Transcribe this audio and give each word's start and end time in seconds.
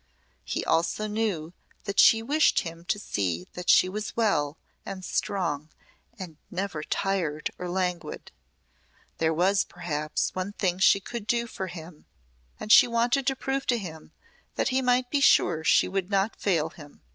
He 0.43 0.65
also 0.65 1.05
knew 1.05 1.53
that 1.83 1.99
she 1.99 2.23
wished 2.23 2.61
him 2.61 2.85
to 2.85 2.97
see 2.97 3.47
that 3.53 3.69
she 3.69 3.87
was 3.87 4.17
well 4.17 4.57
and 4.83 5.05
strong 5.05 5.69
and 6.17 6.37
never 6.49 6.81
tired 6.81 7.51
or 7.59 7.69
languid. 7.69 8.31
There 9.19 9.31
was, 9.31 9.63
perhaps, 9.63 10.33
one 10.33 10.53
thing 10.53 10.79
she 10.79 10.99
could 11.01 11.27
do 11.27 11.45
for 11.45 11.67
him 11.67 12.07
and 12.59 12.71
she 12.71 12.87
wanted 12.87 13.27
to 13.27 13.35
prove 13.35 13.67
to 13.67 13.77
him 13.77 14.11
that 14.55 14.69
he 14.69 14.81
might 14.81 15.11
be 15.11 15.21
sure 15.21 15.63
she 15.63 15.87
would 15.87 16.09
not 16.09 16.35
fail 16.35 16.69
him. 16.71 17.01